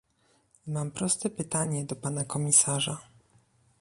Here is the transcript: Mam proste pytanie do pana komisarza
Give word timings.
Mam 0.67 0.91
proste 0.91 1.29
pytanie 1.29 1.85
do 1.85 1.95
pana 1.95 2.25
komisarza 2.25 2.97